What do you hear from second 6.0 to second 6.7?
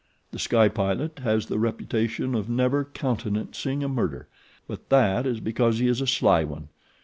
a sly one.